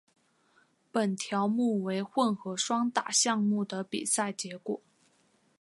[0.91, 4.81] 本条目为混合双打项目的比赛结果。